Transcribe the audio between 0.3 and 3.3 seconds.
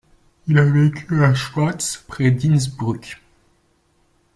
Il a vécu à Schwaz, près d'Innsbruck.